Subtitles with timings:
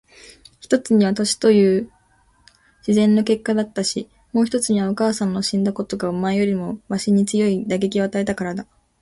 [0.59, 1.91] 一つには年という
[2.79, 8.65] 自然の結果だし、もう一つにはお母さんの死んだことがお前よりもわしに強い打撃を与えたからだ。